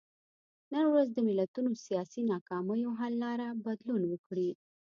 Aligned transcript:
نن 0.73 0.85
ورځ 0.93 1.07
د 1.13 1.17
ملتونو 1.27 1.71
سیاسي 1.85 2.21
ناکامیو 2.31 2.97
حل 2.99 3.13
لاره 3.23 3.47
بدلون 3.65 4.01
وکړي. 4.07 4.49